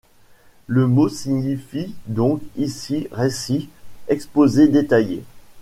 [0.65, 3.69] Le mot signifie donc ici récit,
[4.07, 5.23] exposé détaillé.